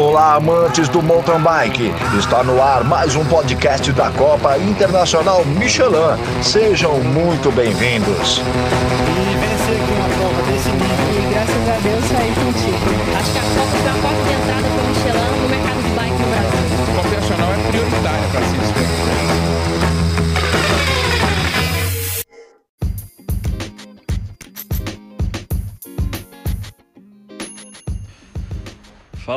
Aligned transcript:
Olá, 0.00 0.36
amantes 0.36 0.88
do 0.88 1.02
mountain 1.02 1.42
bike. 1.42 1.92
Está 2.18 2.42
no 2.42 2.62
ar 2.62 2.82
mais 2.82 3.14
um 3.14 3.24
podcast 3.26 3.92
da 3.92 4.10
Copa 4.10 4.56
Internacional 4.56 5.44
Michelin. 5.44 6.16
Sejam 6.42 7.00
muito 7.00 7.52
bem-vindos. 7.52 8.40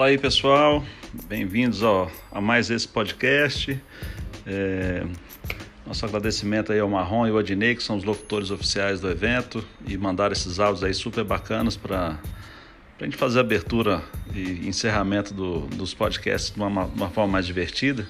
Fala 0.04 0.12
aí 0.12 0.18
pessoal, 0.18 0.84
bem-vindos 1.30 1.80
a 2.30 2.42
mais 2.42 2.70
esse 2.70 2.86
podcast. 2.86 3.82
É, 4.46 5.06
nosso 5.88 6.06
agradecimento 6.06 6.74
aí 6.74 6.80
ao 6.82 6.90
Marrom 6.90 7.26
e 7.26 7.30
ao 7.30 7.38
Adnei, 7.38 7.74
que 7.74 7.82
são 7.82 7.96
os 7.96 8.04
locutores 8.04 8.52
oficiais 8.52 9.00
do 9.00 9.10
evento, 9.10 9.64
e 9.88 9.98
mandaram 9.98 10.34
esses 10.34 10.60
áudios 10.60 10.84
aí 10.84 10.94
super 10.94 11.24
bacanas 11.24 11.78
para 11.78 12.20
a 13.00 13.04
gente 13.06 13.16
fazer 13.16 13.38
a 13.38 13.42
abertura 13.44 14.04
e 14.36 14.68
encerramento 14.68 15.34
do- 15.34 15.68
dos 15.68 15.94
podcasts 15.94 16.54
de 16.54 16.60
uma, 16.60 16.84
uma 16.84 17.10
forma 17.10 17.32
mais 17.32 17.46
divertida. 17.46 18.06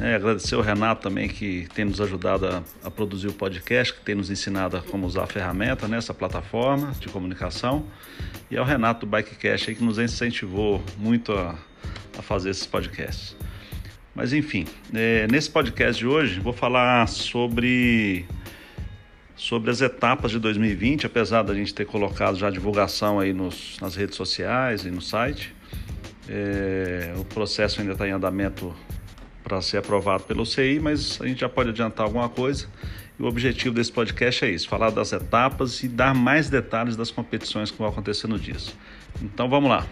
É, 0.00 0.14
agradecer 0.14 0.54
ao 0.54 0.60
Renato 0.60 1.02
também 1.02 1.28
que 1.28 1.66
tem 1.74 1.84
nos 1.84 2.00
ajudado 2.00 2.46
a, 2.46 2.62
a 2.84 2.90
produzir 2.90 3.26
o 3.26 3.32
podcast, 3.32 3.92
que 3.92 4.00
tem 4.00 4.14
nos 4.14 4.30
ensinado 4.30 4.76
a 4.76 4.80
como 4.80 5.04
usar 5.04 5.24
a 5.24 5.26
ferramenta 5.26 5.88
nessa 5.88 6.14
plataforma 6.14 6.92
de 7.00 7.08
comunicação. 7.08 7.84
E 8.48 8.56
ao 8.56 8.64
Renato 8.64 9.04
do 9.04 9.10
Bikecast 9.10 9.68
aí, 9.68 9.74
que 9.74 9.82
nos 9.82 9.98
incentivou 9.98 10.80
muito 10.96 11.32
a, 11.32 11.58
a 12.16 12.22
fazer 12.22 12.50
esses 12.50 12.64
podcasts. 12.64 13.36
Mas 14.14 14.32
enfim, 14.32 14.66
é, 14.94 15.26
nesse 15.26 15.50
podcast 15.50 15.98
de 15.98 16.06
hoje 16.06 16.38
vou 16.38 16.52
falar 16.52 17.08
sobre, 17.08 18.24
sobre 19.34 19.68
as 19.68 19.80
etapas 19.80 20.30
de 20.30 20.38
2020, 20.38 21.06
apesar 21.06 21.42
da 21.42 21.54
gente 21.54 21.74
ter 21.74 21.86
colocado 21.86 22.38
já 22.38 22.46
a 22.46 22.50
divulgação 22.50 23.18
aí 23.18 23.32
nos, 23.32 23.76
nas 23.80 23.96
redes 23.96 24.14
sociais 24.14 24.84
e 24.84 24.92
no 24.92 25.02
site. 25.02 25.52
É, 26.28 27.14
o 27.16 27.24
processo 27.24 27.80
ainda 27.80 27.94
está 27.94 28.06
em 28.06 28.12
andamento 28.12 28.72
para 29.48 29.62
ser 29.62 29.78
aprovado 29.78 30.24
pelo 30.24 30.44
CI, 30.44 30.78
mas 30.80 31.18
a 31.20 31.26
gente 31.26 31.40
já 31.40 31.48
pode 31.48 31.70
adiantar 31.70 32.06
alguma 32.06 32.28
coisa. 32.28 32.68
E 33.18 33.22
o 33.22 33.26
objetivo 33.26 33.74
desse 33.74 33.90
podcast 33.90 34.44
é 34.44 34.50
isso: 34.50 34.68
falar 34.68 34.90
das 34.90 35.12
etapas 35.12 35.82
e 35.82 35.88
dar 35.88 36.14
mais 36.14 36.50
detalhes 36.50 36.94
das 36.94 37.10
competições 37.10 37.70
que 37.70 37.78
vão 37.78 37.88
acontecer 37.88 38.28
no 38.28 38.38
dia. 38.38 38.56
Então 39.22 39.48
vamos 39.48 39.70
lá. 39.70 39.86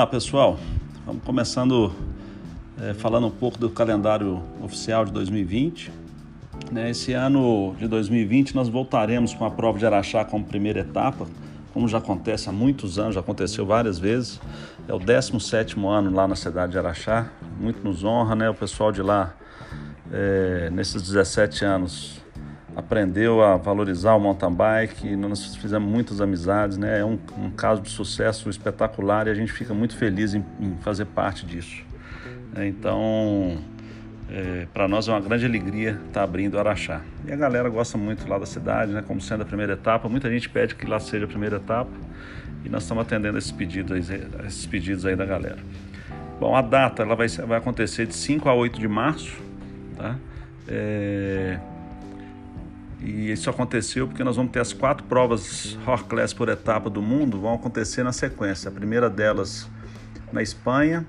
Então 0.00 0.06
vamos 0.06 0.06
lá, 0.06 0.06
pessoal. 0.06 0.58
Vamos 1.04 1.22
começando 1.24 1.92
eh, 2.80 2.94
falando 2.94 3.26
um 3.26 3.30
pouco 3.30 3.58
do 3.58 3.68
calendário 3.68 4.42
oficial 4.62 5.04
de 5.04 5.12
2020. 5.12 5.92
Né, 6.72 6.88
Esse 6.90 7.12
ano 7.12 7.74
de 7.78 7.86
2020 7.86 8.54
nós 8.54 8.68
voltaremos 8.68 9.34
com 9.34 9.44
a 9.44 9.50
prova 9.50 9.78
de 9.78 9.84
Araxá 9.84 10.24
como 10.24 10.44
primeira 10.44 10.80
etapa, 10.80 11.26
como 11.74 11.86
já 11.86 11.98
acontece 11.98 12.48
há 12.48 12.52
muitos 12.52 12.98
anos, 12.98 13.14
já 13.14 13.20
aconteceu 13.20 13.66
várias 13.66 13.98
vezes. 13.98 14.40
É 14.88 14.94
o 14.94 14.98
17º 14.98 15.86
ano 15.86 16.10
lá 16.14 16.26
na 16.26 16.36
cidade 16.36 16.72
de 16.72 16.78
Araxá, 16.78 17.30
muito 17.60 17.84
nos 17.84 18.02
honra, 18.02 18.34
né? 18.34 18.48
O 18.48 18.54
pessoal 18.54 18.90
de 18.90 19.02
lá, 19.02 19.34
eh, 20.10 20.70
nesses 20.72 21.02
17 21.02 21.62
anos, 21.64 22.19
aprendeu 22.80 23.42
a 23.42 23.56
valorizar 23.56 24.14
o 24.14 24.20
mountain 24.20 24.52
bike, 24.52 25.16
nós 25.16 25.54
fizemos 25.56 25.88
muitas 25.88 26.20
amizades, 26.20 26.76
né? 26.76 27.00
É 27.00 27.04
um, 27.04 27.18
um 27.38 27.50
caso 27.50 27.80
de 27.80 27.90
sucesso 27.90 28.50
espetacular 28.50 29.26
e 29.26 29.30
a 29.30 29.34
gente 29.34 29.52
fica 29.52 29.72
muito 29.72 29.96
feliz 29.96 30.34
em, 30.34 30.44
em 30.58 30.76
fazer 30.80 31.04
parte 31.06 31.46
disso. 31.46 31.84
É, 32.56 32.66
Então, 32.66 33.58
para 34.72 34.86
nós 34.86 35.08
é 35.08 35.12
uma 35.12 35.20
grande 35.20 35.44
alegria 35.44 36.00
estar 36.06 36.22
abrindo 36.22 36.58
Araxá. 36.58 37.00
E 37.26 37.32
a 37.32 37.36
galera 37.36 37.68
gosta 37.68 37.98
muito 37.98 38.28
lá 38.28 38.38
da 38.38 38.46
cidade, 38.46 38.92
né? 38.92 39.02
Como 39.06 39.20
sendo 39.20 39.42
a 39.42 39.46
primeira 39.46 39.72
etapa, 39.72 40.08
muita 40.08 40.30
gente 40.30 40.48
pede 40.48 40.74
que 40.74 40.86
lá 40.86 41.00
seja 41.00 41.24
a 41.24 41.28
primeira 41.28 41.56
etapa 41.56 41.90
e 42.64 42.68
nós 42.68 42.82
estamos 42.82 43.02
atendendo 43.02 43.38
esses 43.38 43.50
pedidos, 43.50 44.10
esses 44.10 44.66
pedidos 44.66 45.04
aí 45.04 45.16
da 45.16 45.24
galera. 45.24 45.58
Bom, 46.38 46.54
a 46.54 46.62
data 46.62 47.02
ela 47.02 47.14
vai, 47.14 47.28
vai 47.28 47.58
acontecer 47.58 48.06
de 48.06 48.14
5 48.14 48.48
a 48.48 48.54
8 48.54 48.80
de 48.80 48.88
março, 48.88 49.36
tá? 49.96 50.16
É, 50.68 51.58
e 53.02 53.32
isso 53.32 53.48
aconteceu 53.48 54.06
porque 54.06 54.22
nós 54.22 54.36
vamos 54.36 54.52
ter 54.52 54.60
as 54.60 54.72
quatro 54.72 55.04
provas 55.06 55.78
Rock 55.84 56.04
Class 56.04 56.32
por 56.34 56.48
etapa 56.48 56.90
do 56.90 57.00
mundo, 57.00 57.40
vão 57.40 57.54
acontecer 57.54 58.02
na 58.02 58.12
sequência. 58.12 58.68
A 58.68 58.72
primeira 58.72 59.08
delas 59.08 59.68
na 60.32 60.42
Espanha, 60.42 61.06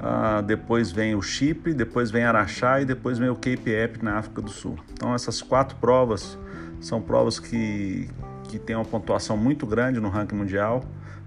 ah, 0.00 0.40
depois 0.40 0.92
vem 0.92 1.14
o 1.14 1.22
Chipre, 1.22 1.74
depois 1.74 2.10
vem 2.10 2.24
Araxá 2.24 2.80
e 2.80 2.84
depois 2.84 3.18
vem 3.18 3.28
o 3.28 3.34
Cape 3.34 3.70
Epic 3.70 4.02
na 4.02 4.18
África 4.18 4.40
do 4.40 4.50
Sul. 4.50 4.78
Então 4.92 5.14
essas 5.14 5.42
quatro 5.42 5.76
provas 5.76 6.38
são 6.80 7.00
provas 7.00 7.38
que, 7.38 8.08
que 8.48 8.58
têm 8.58 8.76
uma 8.76 8.84
pontuação 8.84 9.36
muito 9.36 9.66
grande 9.66 10.00
no 10.00 10.08
ranking 10.08 10.36
mundial 10.36 10.84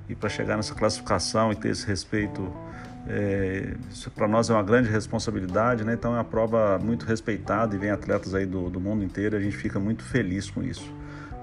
e 0.08 0.16
para 0.16 0.30
chegar 0.30 0.56
nessa 0.56 0.74
classificação 0.74 1.52
e 1.52 1.56
ter 1.56 1.70
esse 1.70 1.86
respeito 1.86 2.52
é, 3.10 3.74
isso 3.90 4.12
para 4.12 4.28
nós 4.28 4.50
é 4.50 4.54
uma 4.54 4.64
grande 4.64 4.90
responsabilidade, 4.90 5.84
né? 5.84 5.94
Então 5.94 6.12
é 6.12 6.18
uma 6.18 6.24
prova 6.24 6.78
muito 6.78 7.06
respeitada 7.06 7.76
e 7.76 7.78
vem 7.78 7.90
atletas 7.90 8.36
aí 8.36 8.46
do, 8.46 8.70
do 8.70 8.80
mundo 8.80 9.04
inteiro 9.04 9.38
a 9.38 9.40
gente 9.40 9.56
fica 9.56 9.80
muito 9.80 10.04
feliz 10.04 10.50
com 10.50 10.62
isso. 10.62 10.94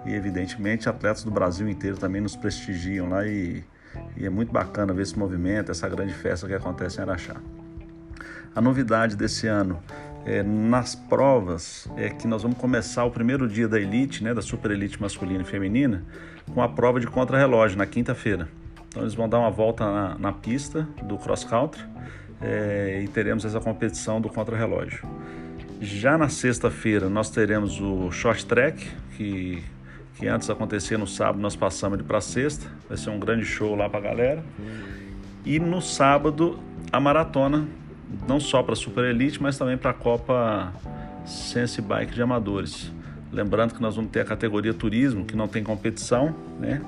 E 0.05 0.13
evidentemente 0.15 0.89
atletas 0.89 1.25
do 1.25 1.31
Brasil 1.31 1.67
inteiro 1.69 1.97
também 1.97 2.21
nos 2.21 2.37
prestigiam 2.37 3.09
lá 3.09 3.27
e, 3.27 3.65
e 4.17 4.27
é 4.27 4.31
muito 4.31 4.53
bacana 4.53 4.93
ver 4.93 5.03
esse 5.03 5.19
movimento, 5.19 5.71
essa 5.71 5.89
grande 5.89 6.13
festa 6.13 6.47
que 6.47 6.55
acontece 6.55 6.99
em 6.99 7.03
Araxá. 7.03 7.37
A 8.55 8.61
novidade 8.61 9.17
desse 9.17 9.47
ano 9.47 9.83
é, 10.27 10.43
nas 10.43 10.95
provas 10.95 11.89
é 11.97 12.11
que 12.11 12.27
nós 12.27 12.43
vamos 12.43 12.59
começar 12.59 13.05
o 13.05 13.11
primeiro 13.11 13.49
dia 13.49 13.67
da 13.67 13.81
elite, 13.81 14.23
né, 14.23 14.35
da 14.35 14.43
super 14.43 14.71
elite 14.71 15.01
masculina 15.01 15.43
e 15.43 15.47
feminina, 15.47 16.05
com 16.53 16.61
a 16.61 16.69
prova 16.69 17.01
de 17.01 17.07
contrarrelógio 17.07 17.79
na 17.79 17.87
quinta-feira. 17.87 18.49
Então 18.95 19.03
eles 19.03 19.15
vão 19.15 19.29
dar 19.29 19.41
uma 19.41 19.51
volta 19.51 19.85
na, 19.85 20.17
na 20.17 20.33
pista 20.33 20.87
do 21.03 21.19
cross 21.19 21.43
country 21.43 21.83
é, 22.41 23.01
e 23.03 23.09
teremos 23.09 23.45
essa 23.45 23.59
competição 23.59 24.21
do 24.21 24.29
contrarrelógio. 24.29 25.05
Já 25.81 26.17
na 26.17 26.29
sexta-feira 26.29 27.09
nós 27.09 27.29
teremos 27.29 27.81
o 27.81 28.13
short 28.13 28.47
track, 28.47 28.89
que, 29.17 29.65
que 30.15 30.29
antes 30.29 30.49
acontecia 30.49 30.97
no 30.97 31.09
sábado, 31.09 31.41
nós 31.41 31.57
passamos 31.57 31.99
ele 31.99 32.07
para 32.07 32.21
sexta. 32.21 32.71
Vai 32.89 32.97
ser 32.97 33.11
um 33.11 33.19
grande 33.19 33.45
show 33.45 33.75
lá 33.75 33.91
para 33.91 33.99
a 33.99 34.03
galera. 34.03 34.45
E 35.45 35.59
no 35.59 35.83
sábado 35.83 36.61
a 36.93 37.01
maratona, 37.01 37.67
não 38.29 38.39
só 38.39 38.63
para 38.63 38.77
Super 38.77 39.07
Elite, 39.07 39.43
mas 39.43 39.59
também 39.59 39.77
para 39.77 39.91
a 39.91 39.95
Copa 39.95 40.73
Sense 41.27 41.83
Bike 41.83 42.15
de 42.15 42.23
Amadores. 42.23 42.93
Lembrando 43.33 43.75
que 43.75 43.83
nós 43.83 43.97
vamos 43.97 44.13
ter 44.13 44.21
a 44.21 44.25
categoria 44.25 44.73
turismo, 44.73 45.25
que 45.25 45.35
não 45.35 45.49
tem 45.49 45.65
competição, 45.65 46.33
né? 46.61 46.81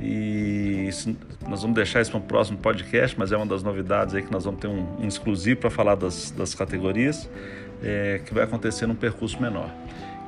E 0.00 0.86
isso- 0.88 1.16
nós 1.48 1.62
vamos 1.62 1.74
deixar 1.74 2.00
isso 2.00 2.10
para 2.10 2.20
um 2.20 2.22
próximo 2.22 2.58
podcast, 2.58 3.18
mas 3.18 3.32
é 3.32 3.36
uma 3.36 3.46
das 3.46 3.62
novidades 3.62 4.14
aí 4.14 4.22
que 4.22 4.30
nós 4.32 4.44
vamos 4.44 4.60
ter 4.60 4.68
um, 4.68 4.86
um 5.00 5.06
exclusivo 5.08 5.60
para 5.60 5.70
falar 5.70 5.94
das, 5.96 6.30
das 6.30 6.54
categorias, 6.54 7.28
é, 7.82 8.20
que 8.24 8.32
vai 8.32 8.44
acontecer 8.44 8.86
num 8.86 8.94
percurso 8.94 9.40
menor. 9.40 9.70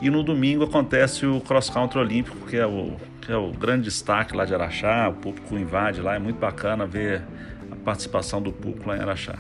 E 0.03 0.09
no 0.09 0.23
domingo 0.23 0.65
acontece 0.65 1.27
o 1.27 1.41
Cross 1.41 1.69
Country 1.71 1.99
Olímpico, 1.99 2.47
que 2.47 2.57
é, 2.57 2.67
o, 2.67 2.97
que 3.21 3.31
é 3.31 3.37
o 3.37 3.53
grande 3.53 3.85
destaque 3.85 4.35
lá 4.35 4.45
de 4.45 4.55
Araxá, 4.55 5.09
o 5.09 5.15
público 5.15 5.57
invade 5.57 6.01
lá, 6.01 6.15
é 6.15 6.19
muito 6.19 6.39
bacana 6.39 6.87
ver 6.87 7.23
a 7.71 7.77
participação 7.77 8.41
do 8.41 8.51
público 8.51 8.89
lá 8.89 8.97
em 8.97 9.01
Araxá. 9.01 9.37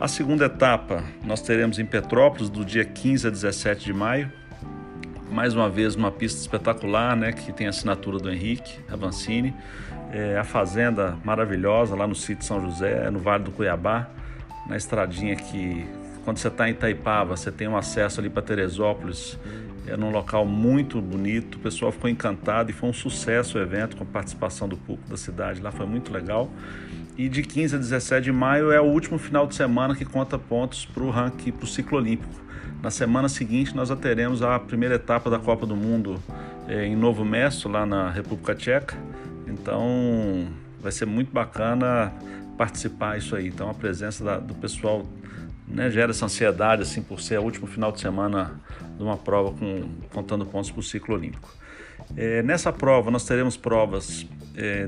A 0.00 0.08
segunda 0.08 0.46
etapa 0.46 1.04
nós 1.24 1.40
teremos 1.40 1.78
em 1.78 1.84
Petrópolis, 1.86 2.48
do 2.50 2.64
dia 2.64 2.84
15 2.84 3.26
a 3.26 3.30
17 3.30 3.84
de 3.84 3.92
maio. 3.92 4.30
Mais 5.30 5.54
uma 5.54 5.68
vez, 5.68 5.94
uma 5.94 6.10
pista 6.10 6.40
espetacular, 6.40 7.16
né? 7.16 7.32
Que 7.32 7.52
tem 7.52 7.66
a 7.66 7.70
assinatura 7.70 8.18
do 8.18 8.30
Henrique 8.30 8.78
Avancini. 8.90 9.54
É, 10.12 10.38
a 10.38 10.44
fazenda 10.44 11.16
maravilhosa 11.24 11.94
lá 11.94 12.06
no 12.06 12.14
sítio 12.14 12.44
São 12.44 12.60
José, 12.60 13.10
no 13.10 13.18
Vale 13.18 13.44
do 13.44 13.50
Cuiabá, 13.50 14.08
na 14.68 14.76
estradinha 14.76 15.34
que, 15.34 15.84
quando 16.24 16.38
você 16.38 16.48
está 16.48 16.68
em 16.68 16.72
Itaipava, 16.72 17.36
você 17.36 17.50
tem 17.50 17.66
um 17.66 17.76
acesso 17.76 18.20
ali 18.20 18.30
para 18.30 18.42
Teresópolis 18.42 19.36
é 19.86 19.96
num 19.96 20.10
local 20.10 20.44
muito 20.44 21.00
bonito, 21.00 21.56
o 21.56 21.58
pessoal 21.60 21.92
ficou 21.92 22.10
encantado 22.10 22.70
e 22.70 22.74
foi 22.74 22.88
um 22.88 22.92
sucesso 22.92 23.56
o 23.56 23.60
evento 23.60 23.96
com 23.96 24.02
a 24.02 24.06
participação 24.06 24.68
do 24.68 24.76
público 24.76 25.08
da 25.08 25.16
cidade, 25.16 25.60
lá 25.60 25.70
foi 25.70 25.86
muito 25.86 26.12
legal. 26.12 26.50
E 27.16 27.30
de 27.30 27.42
15 27.42 27.76
a 27.76 27.78
17 27.78 28.24
de 28.24 28.32
maio 28.32 28.70
é 28.70 28.78
o 28.78 28.84
último 28.84 29.18
final 29.18 29.46
de 29.46 29.54
semana 29.54 29.94
que 29.96 30.04
conta 30.04 30.38
pontos 30.38 30.84
para 30.84 31.02
o 31.02 31.10
ranking, 31.10 31.50
para 31.50 31.64
o 31.64 31.66
ciclo 31.66 31.96
olímpico. 31.96 32.32
Na 32.82 32.90
semana 32.90 33.26
seguinte 33.26 33.74
nós 33.74 33.88
já 33.88 33.96
teremos 33.96 34.42
a 34.42 34.58
primeira 34.58 34.96
etapa 34.96 35.30
da 35.30 35.38
Copa 35.38 35.64
do 35.64 35.74
Mundo 35.74 36.22
é, 36.68 36.84
em 36.84 36.94
Novo 36.94 37.24
Mesto, 37.24 37.70
lá 37.70 37.86
na 37.86 38.10
República 38.10 38.54
Tcheca. 38.54 38.98
Então 39.46 40.46
vai 40.78 40.92
ser 40.92 41.06
muito 41.06 41.32
bacana 41.32 42.12
participar 42.58 43.16
isso 43.16 43.34
aí. 43.34 43.48
Então 43.48 43.70
a 43.70 43.74
presença 43.74 44.22
da, 44.22 44.38
do 44.38 44.54
pessoal 44.54 45.06
né, 45.66 45.90
gera 45.90 46.10
essa 46.10 46.26
ansiedade 46.26 46.82
assim 46.82 47.02
por 47.02 47.20
ser 47.20 47.38
o 47.38 47.42
último 47.42 47.66
final 47.66 47.92
de 47.92 48.00
semana 48.00 48.60
de 48.94 49.02
uma 49.02 49.16
prova 49.16 49.52
com, 49.52 49.88
contando 50.12 50.44
pontos 50.44 50.70
para 50.70 50.80
o 50.80 50.82
ciclo 50.82 51.14
olímpico. 51.14 51.48
É, 52.14 52.42
nessa 52.42 52.70
prova 52.70 53.10
nós 53.10 53.24
teremos 53.24 53.56
provas 53.56 54.26
é, 54.54 54.86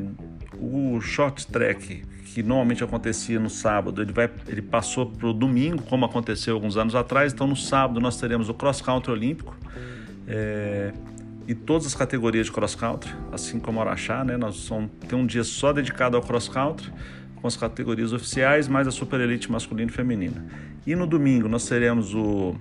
o 0.60 1.00
short 1.00 1.46
track 1.46 2.02
que 2.34 2.42
normalmente 2.42 2.82
acontecia 2.82 3.38
no 3.38 3.50
sábado 3.50 4.02
ele 4.02 4.12
vai 4.12 4.30
ele 4.46 4.62
passou 4.62 5.06
para 5.06 5.26
o 5.28 5.32
domingo 5.32 5.82
como 5.82 6.04
aconteceu 6.04 6.54
alguns 6.54 6.76
anos 6.76 6.94
atrás 6.94 7.32
então 7.32 7.46
no 7.46 7.56
sábado 7.56 8.00
nós 8.00 8.18
teremos 8.20 8.48
o 8.48 8.54
cross 8.54 8.80
country 8.80 9.12
olímpico 9.12 9.56
é, 10.26 10.92
e 11.46 11.54
todas 11.54 11.86
as 11.86 11.94
categorias 11.94 12.46
de 12.46 12.52
cross 12.52 12.74
country 12.74 13.12
assim 13.32 13.58
como 13.58 13.78
o 13.78 13.82
Araxá 13.82 14.24
né 14.24 14.36
nós 14.36 14.68
vamos 14.68 14.90
ter 15.08 15.14
um 15.14 15.26
dia 15.26 15.44
só 15.44 15.72
dedicado 15.72 16.16
ao 16.16 16.22
cross 16.22 16.48
country 16.48 16.92
com 17.40 17.46
as 17.46 17.56
categorias 17.56 18.12
oficiais, 18.12 18.68
mais 18.68 18.86
a 18.86 18.90
Super 18.90 19.20
Elite 19.20 19.50
masculina 19.50 19.90
e 19.90 19.94
feminina. 19.94 20.44
E 20.86 20.94
no 20.94 21.06
domingo 21.06 21.48
nós 21.48 21.66
teremos 21.68 22.14
o, 22.14 22.54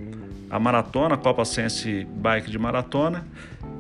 a 0.50 0.60
maratona, 0.60 1.16
a 1.16 1.18
Copa 1.18 1.44
Sense 1.46 2.06
Bike 2.06 2.50
de 2.50 2.60
maratona 2.60 3.26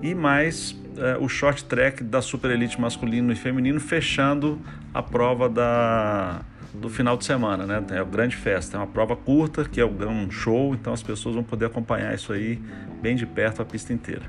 e 0.01 0.13
mais 0.13 0.75
é, 0.97 1.17
o 1.19 1.27
short 1.27 1.65
track 1.65 2.03
da 2.03 2.21
Super 2.21 2.51
Elite 2.51 2.79
masculino 2.79 3.31
e 3.31 3.35
feminino, 3.35 3.79
fechando 3.79 4.59
a 4.93 5.01
prova 5.01 5.47
da, 5.49 6.41
do 6.73 6.89
final 6.89 7.17
de 7.17 7.25
semana, 7.25 7.65
né? 7.65 7.83
É 7.91 8.01
o 8.01 8.05
grande 8.05 8.35
festa, 8.35 8.77
é 8.77 8.79
uma 8.79 8.87
prova 8.87 9.15
curta, 9.15 9.63
que 9.65 9.79
é 9.79 9.85
um 9.85 10.29
show, 10.29 10.73
então 10.73 10.93
as 10.93 11.03
pessoas 11.03 11.35
vão 11.35 11.43
poder 11.43 11.65
acompanhar 11.65 12.13
isso 12.13 12.33
aí 12.33 12.59
bem 13.01 13.15
de 13.15 13.25
perto 13.25 13.61
a 13.61 13.65
pista 13.65 13.93
inteira. 13.93 14.23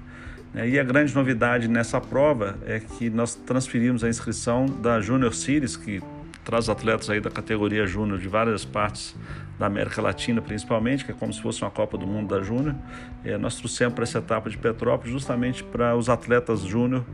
É, 0.54 0.68
e 0.68 0.78
a 0.78 0.84
grande 0.84 1.14
novidade 1.14 1.68
nessa 1.68 2.00
prova 2.00 2.58
é 2.66 2.80
que 2.80 3.10
nós 3.10 3.34
transferimos 3.34 4.02
a 4.02 4.08
inscrição 4.08 4.66
da 4.66 5.00
Junior 5.00 5.34
Series, 5.34 5.76
que 5.76 6.02
traz 6.48 6.70
atletas 6.70 7.10
aí 7.10 7.20
da 7.20 7.30
categoria 7.30 7.86
júnior 7.86 8.18
de 8.18 8.26
várias 8.26 8.64
partes 8.64 9.14
da 9.58 9.66
América 9.66 10.00
Latina, 10.00 10.40
principalmente, 10.40 11.04
que 11.04 11.10
é 11.10 11.14
como 11.14 11.30
se 11.30 11.42
fosse 11.42 11.60
uma 11.60 11.70
Copa 11.70 11.98
do 11.98 12.06
Mundo 12.06 12.34
da 12.34 12.42
Júnior. 12.42 12.74
É, 13.22 13.36
nós 13.36 13.56
trouxemos 13.56 13.92
para 13.92 14.04
essa 14.04 14.16
etapa 14.16 14.48
de 14.48 14.56
Petrópolis 14.56 15.12
justamente 15.12 15.62
para 15.62 15.94
os 15.94 16.08
atletas 16.08 16.60
júnior 16.62 17.04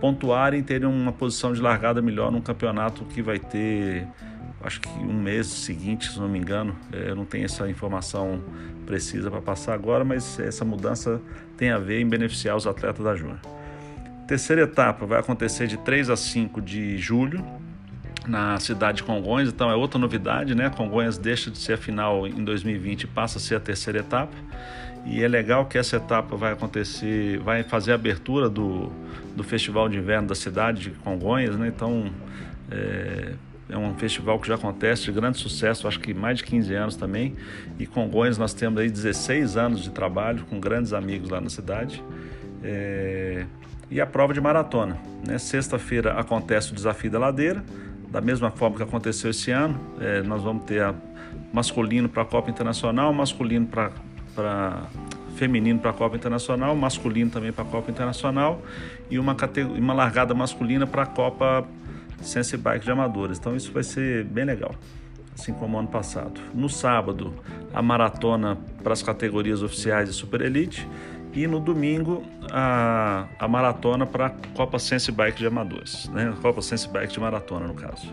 pontuarem 0.00 0.60
e 0.60 0.62
terem 0.62 0.88
uma 0.88 1.10
posição 1.10 1.52
de 1.52 1.60
largada 1.60 2.00
melhor 2.00 2.30
num 2.30 2.40
campeonato 2.40 3.04
que 3.06 3.20
vai 3.20 3.40
ter, 3.40 4.06
acho 4.62 4.80
que 4.80 4.88
um 5.00 5.20
mês 5.20 5.48
seguinte, 5.48 6.12
se 6.12 6.20
não 6.20 6.28
me 6.28 6.38
engano. 6.38 6.76
É, 6.92 7.10
eu 7.10 7.16
não 7.16 7.24
tenho 7.24 7.44
essa 7.44 7.68
informação 7.68 8.40
precisa 8.86 9.28
para 9.32 9.42
passar 9.42 9.74
agora, 9.74 10.04
mas 10.04 10.38
essa 10.38 10.64
mudança 10.64 11.20
tem 11.56 11.70
a 11.70 11.78
ver 11.78 12.02
em 12.02 12.08
beneficiar 12.08 12.56
os 12.56 12.68
atletas 12.68 13.04
da 13.04 13.16
Júnior. 13.16 13.40
Terceira 14.28 14.62
etapa 14.62 15.04
vai 15.06 15.18
acontecer 15.18 15.66
de 15.66 15.76
3 15.76 16.08
a 16.08 16.16
5 16.16 16.62
de 16.62 16.96
julho 16.98 17.44
na 18.26 18.58
cidade 18.58 18.98
de 18.98 19.02
Congonhas, 19.04 19.48
então 19.50 19.70
é 19.70 19.74
outra 19.74 19.98
novidade, 19.98 20.54
né? 20.54 20.68
Congonhas 20.68 21.16
deixa 21.16 21.50
de 21.50 21.58
ser 21.58 21.74
a 21.74 21.76
final 21.76 22.26
em 22.26 22.44
2020 22.44 23.02
e 23.02 23.06
passa 23.06 23.38
a 23.38 23.40
ser 23.40 23.54
a 23.54 23.60
terceira 23.60 24.00
etapa. 24.00 24.34
E 25.04 25.22
é 25.22 25.28
legal 25.28 25.66
que 25.66 25.78
essa 25.78 25.96
etapa 25.96 26.34
vai 26.36 26.52
acontecer, 26.52 27.38
vai 27.38 27.62
fazer 27.62 27.92
a 27.92 27.94
abertura 27.94 28.48
do, 28.48 28.90
do 29.36 29.44
Festival 29.44 29.88
de 29.88 29.98
Inverno 29.98 30.26
da 30.26 30.34
cidade 30.34 30.82
de 30.82 30.90
Congonhas, 30.90 31.56
né? 31.56 31.68
Então 31.68 32.10
é, 32.70 33.34
é 33.68 33.78
um 33.78 33.94
festival 33.94 34.40
que 34.40 34.48
já 34.48 34.56
acontece 34.56 35.04
de 35.04 35.12
grande 35.12 35.38
sucesso, 35.38 35.86
acho 35.86 36.00
que 36.00 36.12
mais 36.12 36.38
de 36.38 36.44
15 36.44 36.74
anos 36.74 36.96
também. 36.96 37.36
E 37.78 37.86
Congonhas 37.86 38.36
nós 38.36 38.52
temos 38.52 38.80
aí 38.80 38.90
16 38.90 39.56
anos 39.56 39.82
de 39.82 39.90
trabalho 39.90 40.44
com 40.50 40.58
grandes 40.58 40.92
amigos 40.92 41.30
lá 41.30 41.40
na 41.40 41.50
cidade. 41.50 42.02
É, 42.64 43.46
e 43.88 44.00
a 44.00 44.06
prova 44.06 44.34
de 44.34 44.40
maratona. 44.40 44.98
Né? 45.24 45.38
Sexta-feira 45.38 46.14
acontece 46.14 46.72
o 46.72 46.74
desafio 46.74 47.10
da 47.10 47.20
ladeira 47.20 47.64
da 48.10 48.20
mesma 48.20 48.50
forma 48.50 48.76
que 48.76 48.82
aconteceu 48.82 49.30
esse 49.30 49.50
ano. 49.50 49.78
É, 50.00 50.22
nós 50.22 50.42
vamos 50.42 50.64
ter 50.64 50.94
masculino 51.52 52.08
para 52.08 52.22
a 52.22 52.26
Copa 52.26 52.50
Internacional, 52.50 53.12
masculino 53.12 53.66
para 53.66 54.86
feminino 55.36 55.78
para 55.78 55.90
a 55.90 55.94
Copa 55.94 56.16
Internacional, 56.16 56.74
masculino 56.74 57.30
também 57.30 57.52
para 57.52 57.62
a 57.62 57.66
Copa 57.66 57.90
Internacional 57.90 58.62
e 59.10 59.18
uma, 59.18 59.36
uma 59.76 59.92
largada 59.92 60.34
masculina 60.34 60.86
para 60.86 61.02
a 61.02 61.06
Copa 61.06 61.66
Sense 62.22 62.56
Bike 62.56 62.84
de 62.84 62.90
Amadores. 62.90 63.38
Então 63.38 63.54
isso 63.54 63.70
vai 63.70 63.82
ser 63.82 64.24
bem 64.24 64.44
legal, 64.44 64.74
assim 65.38 65.52
como 65.52 65.78
ano 65.78 65.88
passado. 65.88 66.40
No 66.54 66.68
sábado, 66.68 67.34
a 67.72 67.82
maratona 67.82 68.56
para 68.82 68.94
as 68.94 69.02
categorias 69.02 69.62
oficiais 69.62 70.08
e 70.08 70.12
Super 70.12 70.40
Elite 70.40 70.88
e 71.36 71.46
no 71.46 71.60
domingo 71.60 72.24
a, 72.50 73.26
a 73.38 73.46
maratona 73.46 74.06
para 74.06 74.26
a 74.26 74.30
Copa 74.54 74.78
Sense 74.78 75.12
Bike 75.12 75.36
de 75.36 75.46
Amadores, 75.46 76.08
né? 76.08 76.34
Copa 76.40 76.62
Sense 76.62 76.88
Bike 76.88 77.12
de 77.12 77.20
maratona 77.20 77.66
no 77.66 77.74
caso. 77.74 78.10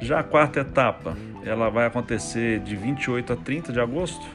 Já 0.00 0.20
a 0.20 0.22
quarta 0.22 0.60
etapa, 0.60 1.14
ela 1.44 1.68
vai 1.68 1.84
acontecer 1.84 2.60
de 2.60 2.74
28 2.74 3.34
a 3.34 3.36
30 3.36 3.70
de 3.70 3.80
agosto 3.80 4.26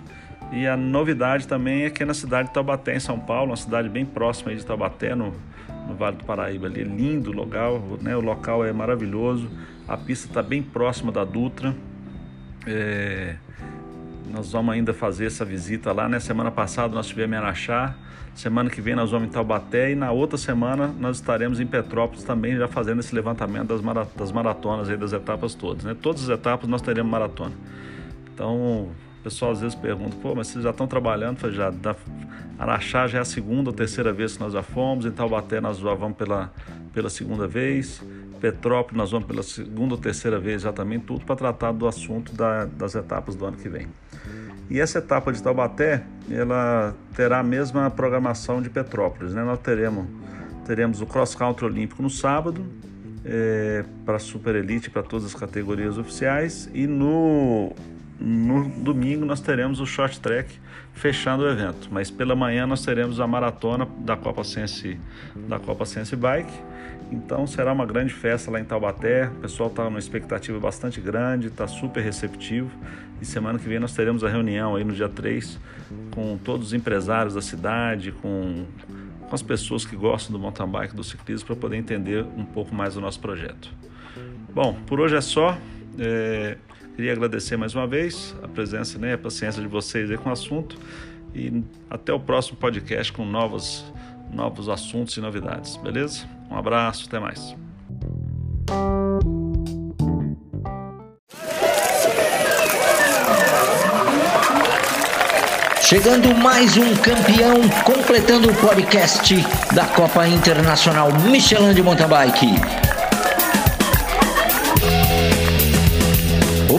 e 0.51 0.67
a 0.67 0.77
novidade 0.77 1.47
também 1.47 1.83
é 1.85 1.89
que 1.89 2.03
é 2.03 2.05
na 2.05 2.13
cidade 2.13 2.49
de 2.49 2.53
Taubaté, 2.53 2.95
em 2.95 2.99
São 2.99 3.17
Paulo, 3.17 3.49
uma 3.49 3.57
cidade 3.57 3.89
bem 3.89 4.05
próxima 4.05 4.53
de 4.53 4.63
Taubaté, 4.63 5.15
no, 5.15 5.33
no 5.87 5.95
Vale 5.95 6.17
do 6.17 6.23
Paraíba. 6.23 6.67
Ali 6.67 6.83
lindo 6.83 7.31
local, 7.31 7.97
né? 7.99 8.15
o 8.15 8.21
local 8.21 8.63
é 8.63 8.71
maravilhoso, 8.71 9.49
a 9.87 9.97
pista 9.97 10.27
está 10.27 10.43
bem 10.43 10.61
próxima 10.61 11.11
da 11.11 11.23
Dutra. 11.23 11.75
É, 12.67 13.37
nós 14.31 14.51
vamos 14.51 14.73
ainda 14.73 14.93
fazer 14.93 15.25
essa 15.25 15.45
visita 15.45 15.91
lá, 15.91 16.07
né? 16.07 16.19
Semana 16.19 16.49
passada 16.51 16.93
nós 16.93 17.07
tivemos 17.07 17.35
em 17.35 17.37
Araxá, 17.37 17.95
semana 18.33 18.69
que 18.69 18.81
vem 18.81 18.95
nós 18.95 19.11
vamos 19.11 19.27
em 19.27 19.31
Taubaté 19.31 19.91
e 19.91 19.95
na 19.95 20.11
outra 20.11 20.37
semana 20.37 20.87
nós 20.99 21.17
estaremos 21.17 21.59
em 21.59 21.67
Petrópolis 21.67 22.23
também 22.23 22.55
já 22.57 22.67
fazendo 22.67 22.99
esse 22.99 23.13
levantamento 23.13 23.67
das, 23.67 23.81
das 24.15 24.31
maratonas 24.31 24.89
aí, 24.89 24.97
das 24.97 25.13
etapas 25.13 25.53
todas, 25.53 25.83
né? 25.83 25.95
Todas 26.01 26.23
as 26.23 26.29
etapas 26.29 26.69
nós 26.69 26.81
teremos 26.81 27.11
maratona. 27.11 27.53
Então, 28.33 28.89
o 29.21 29.23
pessoal 29.23 29.51
às 29.51 29.61
vezes 29.61 29.75
pergunta, 29.75 30.17
pô, 30.19 30.33
mas 30.33 30.47
vocês 30.47 30.63
já 30.63 30.71
estão 30.71 30.87
trabalhando? 30.87 31.49
Já, 31.51 31.69
da, 31.69 31.95
Araxá 32.57 33.07
já 33.07 33.19
é 33.19 33.21
a 33.21 33.25
segunda 33.25 33.69
ou 33.69 33.75
terceira 33.75 34.11
vez 34.11 34.33
que 34.33 34.39
nós 34.39 34.53
já 34.53 34.63
fomos, 34.63 35.05
em 35.05 35.11
Taubaté 35.11 35.61
nós 35.61 35.77
já 35.77 35.93
vamos 35.93 36.17
pela, 36.17 36.51
pela 36.91 37.07
segunda 37.07 37.47
vez, 37.47 38.03
Petrópolis 38.39 38.97
nós 38.97 39.11
vamos 39.11 39.27
pela 39.27 39.43
segunda 39.43 39.93
ou 39.93 39.99
terceira 39.99 40.39
vez 40.39 40.63
já 40.63 40.73
também, 40.73 40.99
tudo 40.99 41.23
para 41.23 41.35
tratar 41.35 41.71
do 41.71 41.87
assunto 41.87 42.33
da, 42.35 42.65
das 42.65 42.95
etapas 42.95 43.35
do 43.35 43.45
ano 43.45 43.57
que 43.57 43.69
vem. 43.69 43.87
E 44.71 44.79
essa 44.79 44.97
etapa 44.97 45.31
de 45.31 45.43
Taubaté, 45.43 46.03
ela 46.29 46.95
terá 47.15 47.39
a 47.39 47.43
mesma 47.43 47.91
programação 47.91 48.59
de 48.59 48.69
Petrópolis, 48.69 49.33
né? 49.33 49.43
Nós 49.43 49.59
teremos, 49.59 50.05
teremos 50.65 51.01
o 51.01 51.05
cross 51.05 51.35
country 51.35 51.65
olímpico 51.65 52.01
no 52.01 52.09
sábado, 52.09 52.65
é, 53.23 53.85
para 54.03 54.17
super 54.17 54.55
elite, 54.55 54.89
para 54.89 55.03
todas 55.03 55.25
as 55.25 55.35
categorias 55.35 55.97
oficiais, 55.97 56.69
e 56.73 56.87
no, 56.87 57.73
no 58.21 58.69
domingo 58.69 59.25
nós 59.25 59.41
teremos 59.41 59.79
o 59.79 59.85
short 59.85 60.19
track 60.19 60.53
fechando 60.93 61.43
o 61.43 61.49
evento. 61.49 61.87
Mas 61.91 62.11
pela 62.11 62.35
manhã 62.35 62.67
nós 62.67 62.85
teremos 62.85 63.19
a 63.19 63.27
maratona 63.27 63.87
da 63.99 64.15
Copa 64.15 64.43
Sense, 64.43 64.99
da 65.47 65.59
Copa 65.59 65.85
Sense 65.85 66.15
Bike 66.15 66.71
então 67.11 67.45
será 67.45 67.73
uma 67.73 67.85
grande 67.85 68.13
festa 68.13 68.49
lá 68.49 68.59
em 68.59 68.63
Taubaté. 68.63 69.27
O 69.27 69.41
pessoal 69.41 69.69
está 69.69 69.83
numa 69.83 69.99
expectativa 69.99 70.57
bastante 70.59 71.01
grande, 71.01 71.47
está 71.47 71.67
super 71.67 72.01
receptivo. 72.01 72.71
E 73.21 73.25
semana 73.25 73.59
que 73.59 73.67
vem 73.67 73.79
nós 73.79 73.93
teremos 73.93 74.23
a 74.23 74.29
reunião 74.29 74.75
aí 74.75 74.83
no 74.83 74.93
dia 74.93 75.09
3 75.09 75.59
com 76.11 76.37
todos 76.37 76.67
os 76.67 76.73
empresários 76.73 77.33
da 77.33 77.41
cidade, 77.41 78.13
com, 78.13 78.65
com 79.27 79.35
as 79.35 79.41
pessoas 79.41 79.85
que 79.85 79.95
gostam 79.95 80.31
do 80.31 80.39
mountain 80.39 80.67
bike, 80.67 80.95
do 80.95 81.03
ciclismo, 81.03 81.47
para 81.47 81.55
poder 81.55 81.75
entender 81.75 82.25
um 82.37 82.45
pouco 82.45 82.73
mais 82.73 82.93
do 82.93 83.01
nosso 83.01 83.19
projeto. 83.19 83.69
Bom, 84.53 84.73
por 84.87 85.01
hoje 85.01 85.17
é 85.17 85.21
só. 85.21 85.57
É, 85.99 86.57
queria 86.95 87.13
agradecer 87.13 87.57
mais 87.57 87.73
uma 87.73 87.87
vez 87.87 88.35
a 88.43 88.47
presença 88.47 88.97
né, 88.97 89.13
a 89.13 89.17
paciência 89.17 89.61
de 89.61 89.67
vocês 89.67 90.09
aí 90.11 90.17
com 90.17 90.29
o 90.29 90.33
assunto. 90.33 90.77
E 91.33 91.63
até 91.89 92.11
o 92.11 92.19
próximo 92.19 92.57
podcast 92.57 93.11
com 93.13 93.25
novos, 93.25 93.85
novos 94.33 94.67
assuntos 94.67 95.15
e 95.15 95.21
novidades, 95.21 95.77
beleza? 95.77 96.25
Um 96.49 96.57
abraço, 96.57 97.07
até 97.07 97.19
mais. 97.19 97.55
Chegando 105.81 106.33
mais 106.35 106.77
um 106.77 106.95
campeão, 106.95 107.55
completando 107.83 108.49
o 108.49 108.55
podcast 108.55 109.35
da 109.73 109.85
Copa 109.87 110.25
Internacional 110.25 111.11
Michelin 111.29 111.73
de 111.73 111.83
Mountain 111.83 112.07
Bike. 112.07 113.00